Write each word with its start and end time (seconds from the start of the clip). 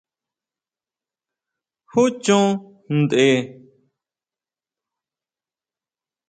¿Jú 1.91 2.03
chon 2.23 2.45
ntʼe? 3.05 3.25